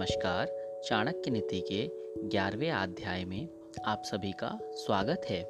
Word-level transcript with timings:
नमस्कार, 0.00 0.80
चाणक्य 0.84 1.30
नीति 1.30 1.60
के 1.60 1.90
ग्यारहवें 2.28 2.70
अध्याय 2.70 3.24
में 3.24 3.48
आप 3.84 4.02
सभी 4.04 4.32
का 4.32 4.58
स्वागत 4.62 5.22
है। 5.28 5.42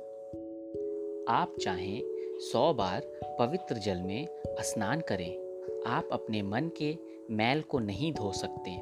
आप 1.28 1.54
चाहें 1.60 2.02
सौ 2.38 2.74
बार 2.74 3.02
पवित्र 3.38 3.74
जल 3.74 3.96
में 3.96 4.28
स्नान 4.60 5.00
करें। 5.00 5.62
आप 5.86 6.08
अपने 6.12 6.42
मन 6.42 6.70
के 6.76 6.96
मैल 7.30 7.62
को 7.62 7.78
नहीं 7.78 8.12
धो 8.12 8.32
सकते। 8.32 8.80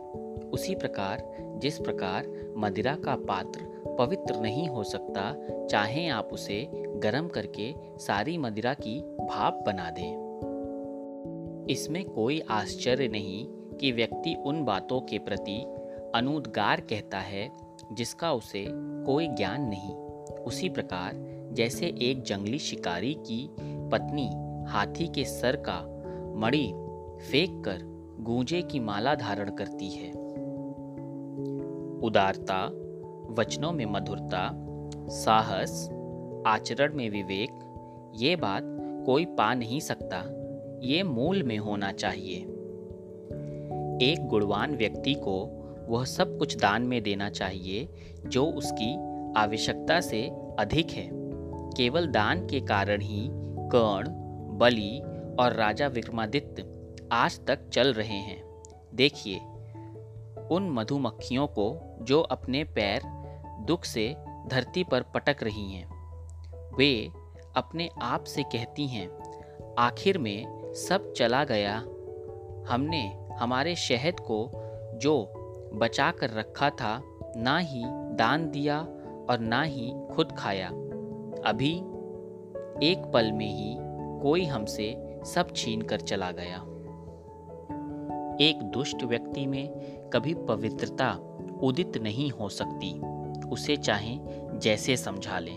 उसी 0.51 0.75
प्रकार, 0.75 1.37
जिस 1.41 1.79
प्रकार 1.79 2.53
मदिरा 2.57 2.95
का 2.95 3.17
पात्र 3.17 3.61
पवित्र 3.99 4.37
नहीं 4.37 4.69
हो 4.69 4.85
सकता, 4.85 5.37
चाहें 5.67 6.09
आप 6.09 6.29
उसे 6.33 6.69
गर्म 6.75 7.29
करके 7.29 7.75
सारी 7.99 8.39
मदिरा 8.39 8.75
की 8.75 9.01
भाप 9.01 9.63
बना 9.67 9.91
दें। 9.91 10.29
इसमें 11.71 12.05
कोई 12.05 12.41
आश्चर्य 12.41 13.09
नहीं 13.09 13.58
कि 13.81 13.93
व्यक्ति 13.93 14.35
उन 14.35 14.65
बातों 14.65 15.01
के 15.01 15.19
प्रति 15.19 15.67
अनुद्गार 16.15 16.81
कहता 16.81 17.19
है, 17.19 17.51
जिसका 17.93 18.33
उसे 18.33 18.67
कोई 19.05 19.29
ज्ञान 19.29 19.63
नहीं। 19.63 19.95
उसी 20.35 20.69
प्रकार, 20.69 21.13
जैसे 21.53 21.87
एक 21.87 22.23
जंगली 22.23 22.59
शिकारी 22.59 23.15
की 23.15 23.51
पत्नी 23.61 24.31
हाथी 24.71 25.07
के 25.07 25.25
सर 25.25 25.57
का 25.57 25.85
मणि 26.37 26.73
फेंक 27.31 27.65
कर 27.65 27.79
गूंजे 28.21 28.63
की 28.63 28.81
माला 28.81 29.15
धारण 29.15 29.51
करती 29.51 29.89
है। 29.89 30.11
उदारता, 32.01 32.67
वचनों 33.31 33.73
में 33.73 33.87
मधुरता, 33.87 34.51
साहस, 35.09 35.91
आचरण 36.47 36.95
में 36.95 37.11
विवेक, 37.11 37.51
ये 38.15 38.37
बात 38.37 38.63
कोई 39.07 39.25
पा 39.25 39.55
नहीं 39.55 39.81
सकता। 39.81 40.25
ये 40.83 41.03
मूल 41.03 41.43
में 41.43 41.59
होना 41.59 41.93
चाहिए। 41.93 42.58
एक 44.03 44.27
गुणवान 44.27 44.77
व्यक्ति 44.77 45.15
को 45.15 45.37
वह 45.89 46.05
सब 46.05 46.39
कुछ 46.39 46.57
दान 46.57 46.83
में 46.83 47.03
देना 47.03 47.31
चाहिए 47.31 47.89
जो 48.27 48.45
उसकी 48.47 48.95
आवश्यकता 49.41 50.01
से 50.01 50.23
अधिक 50.59 50.91
है। 50.91 51.09
केवल 51.77 52.07
दान 52.07 52.47
के 52.47 52.61
कारण 52.61 53.01
ही 53.01 53.29
कर्ण, 53.73 54.09
बलि 54.59 55.01
और 55.41 55.53
राजा 55.53 55.87
विक्रमादित्य 55.87 56.67
आज 57.13 57.41
तक 57.47 57.69
चल 57.69 57.93
रहे 57.93 58.19
हैं। 58.19 58.63
देखिए, 58.95 59.39
उन 60.51 60.71
मधुमक्खियों 60.71 61.47
को 61.47 61.97
जो 62.03 62.21
अपने 62.21 62.65
पैर 62.65 63.03
दुख 63.67 63.85
से 63.85 64.17
धरती 64.47 64.85
पर 64.85 65.03
पटक 65.03 65.37
रही 65.43 65.73
हैं, 65.73 65.89
वे 66.77 67.11
अपने 67.57 67.89
आप 68.03 68.25
से 68.25 68.43
कहती 68.43 68.87
हैं, 68.87 69.09
आखिर 69.79 70.19
में 70.19 70.73
सब 70.75 71.13
चला 71.13 71.45
गया, 71.45 71.77
हमने 72.69 73.28
हमारे 73.39 73.77
शहद 73.77 74.21
को 74.21 74.51
जो 74.95 75.33
बचा 75.75 76.11
कर 76.11 76.31
रखा 76.31 76.71
था, 76.71 77.03
ना 77.37 77.59
ही 77.59 77.83
दान 77.87 78.51
दिया 78.51 78.81
और 79.31 79.39
ना 79.41 79.63
ही 79.63 79.93
खुद 80.13 80.33
खाया। 80.33 80.69
अभी 81.47 81.75
एक 82.87 83.11
पल 83.15 83.33
में 83.33 83.53
ही 83.53 83.77
कोई 84.23 84.45
हमसे 84.45 85.21
सब 85.25 85.49
छीन 85.57 85.83
कर 85.83 86.01
चला 86.01 86.31
गया। 86.31 86.57
एक 88.41 88.63
दुष्ट 88.63 89.03
व्यक्ति 89.03 89.47
में 89.47 89.69
कभी 90.09 90.35
पवित्रता 90.35 91.19
उदित 91.63 91.97
नहीं 91.97 92.31
हो 92.31 92.49
सकती। 92.49 93.01
उसे 93.49 93.77
चाहे 93.77 94.19
जैसे 94.59 94.97
समझा 94.97 95.39
लें। 95.39 95.57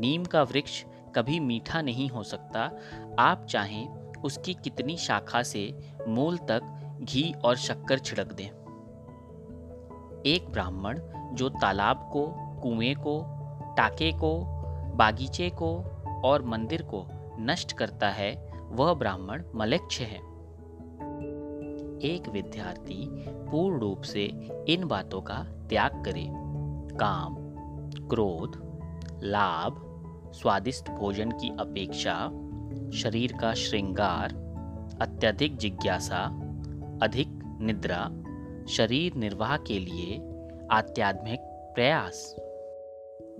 नीम 0.00 0.24
का 0.24 0.42
वृक्ष 0.42 0.84
कभी 1.14 1.40
मीठा 1.40 1.82
नहीं 1.82 2.08
हो 2.08 2.22
सकता। 2.22 2.72
आप 3.18 3.46
चाहें 3.46 4.12
उसकी 4.24 4.54
कितनी 4.54 4.96
शाखा 4.96 5.42
से 5.42 5.74
मूल 6.08 6.36
तक 6.36 6.79
घी 7.00 7.34
और 7.44 7.56
शक्कर 7.56 7.98
छिड़क 7.98 8.32
दें। 8.32 8.48
एक 10.26 10.50
ब्राह्मण 10.50 11.00
जो 11.32 11.48
तालाब 11.48 12.10
को, 12.12 12.26
कुएँ 12.36 12.94
को, 12.94 13.26
टाके 13.76 14.12
को, 14.12 14.44
बागीचे 14.96 15.50
को 15.50 15.84
और 16.24 16.42
मंदिर 16.42 16.82
को 16.82 17.06
नष्ट 17.38 17.72
करता 17.72 18.08
है, 18.08 18.52
वह 18.68 18.94
ब्राह्मण 18.94 19.42
मलेच्छ 19.54 20.00
है। 20.00 20.16
एक 22.00 22.28
विद्यार्थी 22.28 23.24
पूर्ण 23.28 23.78
रूप 23.78 24.00
से 24.02 24.24
इन 24.68 24.84
बातों 24.84 25.20
का 25.20 25.46
त्याग 25.68 26.04
करे। 26.04 26.26
काम, 26.96 27.36
क्रोध, 28.08 28.80
लाभ, 29.22 29.86
स्वादिष्ट 30.34 30.90
भोजन 30.90 31.30
की 31.30 31.48
अपेक्षा, 31.48 32.14
शरीर 32.90 33.32
का 33.32 33.54
श्रृंगार, 33.54 34.32
अत्यधिक 35.00 35.56
जिज्ञासा 35.56 36.49
अधिक 37.02 37.58
निद्रा, 37.60 38.10
शरीर 38.66 39.14
निर्वाह 39.14 39.56
के 39.56 39.78
लिए 39.78 40.18
आध्यात्मिक 40.70 41.40
प्रयास। 41.74 42.36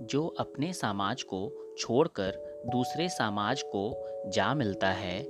जो 0.01 0.27
अपने 0.27 0.73
समाज 0.73 1.23
को 1.23 1.51
छोड़कर 1.77 2.61
दूसरे 2.67 3.09
समाज 3.09 3.61
को 3.61 4.07
जा 4.29 4.53
मिलता 4.53 4.89
है, 4.89 5.23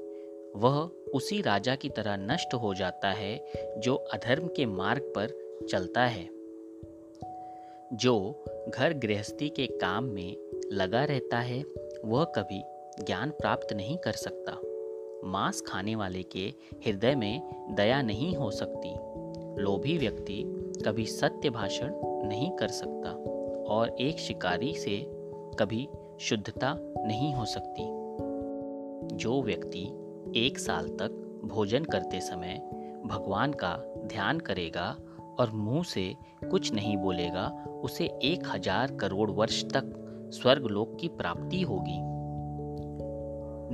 वह 0.55 0.91
उसी 1.13 1.41
राजा 1.41 1.75
की 1.75 1.89
तरह 1.89 2.17
नष्ट 2.17 2.53
हो 2.53 2.73
जाता 2.73 3.11
है 3.11 3.45
जो 3.77 3.95
अधर्म 3.95 4.47
के 4.47 4.65
मार्ग 4.65 5.13
पर 5.17 5.57
चलता 5.71 6.05
है। 6.05 6.29
जो 7.93 8.43
घर 8.69 8.93
गृहस्थी 8.93 9.49
के 9.49 9.67
काम 9.67 10.03
में 10.03 10.37
लगा 10.71 11.03
रहता 11.03 11.39
है, 11.39 11.63
वह 12.05 12.23
कभी 12.23 12.63
ज्ञान 13.03 13.29
प्राप्त 13.29 13.73
नहीं 13.73 13.97
कर 13.97 14.11
सकता। 14.11 14.70
मांस 15.25 15.61
खाने 15.61 15.95
वाले 15.95 16.23
के 16.23 16.53
हृदय 16.85 17.15
में 17.15 17.41
दया 17.75 18.01
नहीं 18.01 18.35
हो 18.35 18.51
सकती। 18.51 18.93
लोभी 19.61 19.97
व्यक्ति 19.97 20.43
कभी 20.85 21.05
सत्य 21.05 21.49
भाषण 21.49 21.93
नहीं 22.27 22.51
कर 22.51 22.67
सकता 22.67 23.09
और 23.73 23.95
एक 23.99 24.19
शिकारी 24.19 24.73
से 24.73 24.97
कभी 25.59 25.87
शुद्धता 26.19 26.75
नहीं 26.79 27.33
हो 27.33 27.45
सकती। 27.45 27.83
जो 29.15 29.41
व्यक्ति 29.41 29.83
एक 30.35 30.59
साल 30.59 30.87
तक 30.87 31.41
भोजन 31.45 31.83
करते 31.83 32.21
समय 32.21 32.61
भगवान 33.05 33.53
का 33.53 33.75
ध्यान 34.05 34.39
करेगा 34.39 34.95
और 35.39 35.51
मुँह 35.51 35.83
से 35.83 36.13
कुछ 36.51 36.73
नहीं 36.73 36.97
बोलेगा, 36.97 37.47
उसे 37.83 38.05
एक 38.23 38.43
हज़ार 38.47 38.91
करोड़ 38.91 39.29
वर्ष 39.31 39.63
तक 39.65 39.93
स्वर्गलोक 40.33 40.97
की 41.01 41.07
प्राप्ति 41.07 41.61
होगी। 41.61 41.99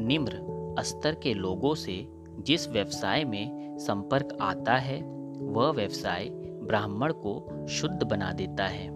निम्र 0.05 0.56
स्तर 0.79 1.15
के 1.15 1.33
लोगों 1.33 1.75
से 1.75 2.07
जिस 2.39 2.69
व्यवसाय 2.69 3.23
में 3.23 3.77
संपर्क 3.77 4.37
आता 4.41 4.75
है, 4.75 5.01
वह 5.39 5.71
व्यवसाय 5.71 6.29
ब्राह्मण 6.43 7.13
को 7.13 7.67
शुद्ध 7.67 8.03
बना 8.03 8.31
देता 8.31 8.67
है। 8.67 8.89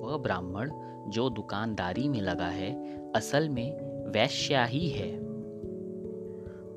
वह 0.00 0.16
ब्राह्मण 0.16 0.70
जो 1.08 1.30
दुकानदारी 1.30 2.08
में 2.08 2.20
लगा 2.20 2.46
है, 2.46 2.72
असल 3.12 3.48
में 3.48 3.72
वैश्या 4.10 4.64
ही। 4.64 4.88
है 4.88 5.18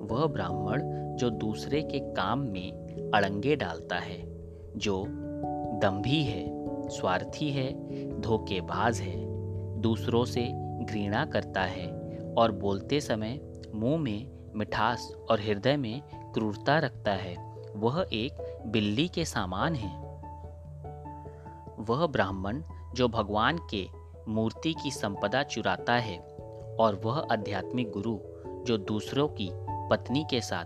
वह 0.04 0.28
ब्राह्मण 0.28 0.82
जो 1.16 1.30
दूसरे 1.30 1.82
के 1.82 2.00
काम 2.00 2.40
में 2.40 2.72
अड़ंगे 3.14 3.56
डालता 3.56 3.96
है, 3.96 4.44
जो 4.78 5.06
दम्भी 5.82 6.24
है, 6.24 6.64
स्वार्थी 6.90 7.50
है, 7.50 7.74
धोखेबाज 8.22 9.00
है, 9.00 9.26
दूसरों 9.82 10.26
से 10.26 10.52
घृणा 10.86 11.26
करता 11.26 11.62
है 11.62 12.03
और 12.38 12.52
बोलते 12.52 13.02
समय 13.02 13.42
मुँह 13.76 13.98
में 13.98 14.32
मिठास 14.56 15.14
और 15.32 15.42
हृदय 15.42 15.78
में 15.78 16.02
क्रूरता 16.34 16.80
रखता 16.80 17.12
है। 17.12 17.54
वह 17.76 18.06
एक 18.14 18.64
बिल्ली 18.68 19.08
के 19.08 19.26
समान 19.26 19.76
है। 19.76 20.04
वह 21.80 22.08
ब्राह्मण 22.08 22.62
जो 22.94 23.08
भगवान 23.08 23.60
के 23.74 23.88
मूर्ति 24.28 24.74
की 24.74 24.92
संपदा 24.92 25.44
चुराता 25.44 25.94
है 25.94 26.20
और 26.80 27.02
वह 27.06 27.28
आध्यात्मिक 27.32 27.92
गुरु 27.92 28.20
जो 28.64 28.78
दूसरों 28.78 29.28
की 29.28 29.50
पत्नी 29.90 30.26
के 30.30 30.42
साथ 30.42 30.66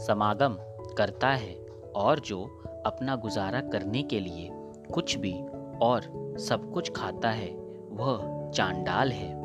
समागम 0.00 0.56
करता 0.94 1.28
है 1.28 1.54
और 1.96 2.20
जो 2.20 2.62
अपना 2.86 3.16
गुजारा 3.16 3.60
करने 3.60 4.02
के 4.02 4.20
लिए 4.20 4.48
कुछ 4.94 5.16
भी 5.16 5.42
और 5.82 6.34
सब 6.38 6.72
कुछ 6.72 6.92
खाता 6.92 7.30
है, 7.30 7.48
वह 7.90 8.50
चांडाल 8.50 9.12
है। 9.12 9.37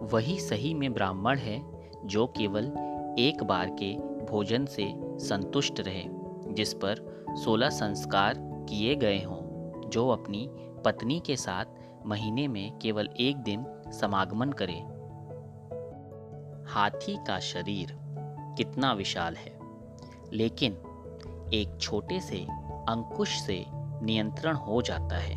वही 0.00 0.38
सही 0.40 0.74
में 0.74 0.92
ब्राह्मण 0.92 1.38
है 1.38 1.62
जो 2.04 2.26
केवल 2.26 2.64
एक 3.18 3.42
बार 3.42 3.70
के 3.82 3.92
भोजन 4.26 4.66
से 4.66 4.92
संतुष्ट 4.98 5.80
रहे, 5.80 6.04
जिस 6.54 6.74
पर 6.74 7.24
सोलह 7.44 7.68
संस्कार 7.68 8.34
किए 8.38 8.94
गए 8.94 9.22
हों, 9.22 9.80
जो 9.90 10.08
अपनी 10.08 10.48
पत्नी 10.84 11.20
के 11.20 11.36
साथ 11.36 11.64
महीने 12.06 12.48
में 12.48 12.78
केवल 12.78 13.08
एक 13.20 13.36
दिन 13.36 13.64
समागमन 13.92 14.52
करे। 14.62 14.80
हाथी 16.72 17.16
का 17.26 17.38
शरीर 17.38 17.96
कितना 18.56 18.92
विशाल 18.92 19.34
है, 19.34 19.58
लेकिन 20.32 20.72
एक 21.54 21.78
छोटे 21.80 22.20
से 22.20 22.46
अंकुश 22.88 23.40
से 23.40 23.64
नियंत्रण 24.02 24.54
हो 24.54 24.82
जाता 24.82 25.16
है। 25.16 25.36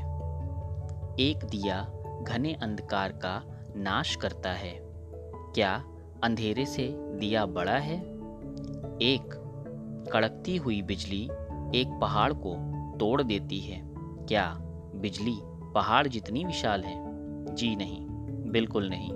एक 1.19 1.45
दिया 1.45 1.88
घने 2.21 2.54
अंधकार 2.54 3.12
का 3.12 3.52
नाश 3.75 4.16
करता 4.16 4.52
है। 4.52 4.80
क्या 5.54 5.84
अंधेरे 6.24 6.66
से 6.66 6.96
दिया 6.98 7.46
बड़ा 7.46 7.78
है? 7.78 8.00
एक, 9.02 9.40
कड़कती 10.14 10.58
हुई 10.58 10.81
बिजली 10.81 11.24
एक 11.75 11.98
पहाड़ 12.02 12.34
को 12.34 12.56
तोड़ 12.98 13.22
देती 13.22 13.60
है। 13.60 13.84
क्या 14.25 14.58
बिजली 14.96 15.38
पहाड़ 15.44 16.08
जितनी 16.08 16.46
विशाल 16.46 16.84
है? 16.84 17.04
जी 17.56 17.75
नहीं, 17.75 18.06
बिल्कुल 18.52 18.90
नहीं। 18.90 19.14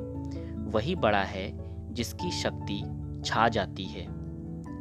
वही 0.65 0.95
बड़ा 0.95 1.23
है 1.23 1.57
जिसकी 1.93 2.31
शक्ति 2.31 2.83
छा 3.25 3.49
जाती 3.49 3.85
है। 3.85 4.07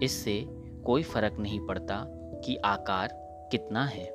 इससे 0.02 0.46
कोई 0.84 1.02
फ़र्क 1.02 1.36
नहीं 1.38 1.60
पड़ता 1.60 2.04
कि 2.44 2.56
आकार 2.56 3.08
कितना 3.50 3.84
है। 3.84 4.06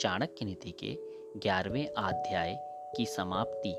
चाणक्य 0.00 0.44
नीति 0.44 0.70
के 0.70 0.98
ग्यारहवें 1.38 1.86
अध्याय 1.86 2.58
की 2.96 3.06
समाप्ति। 3.06 3.76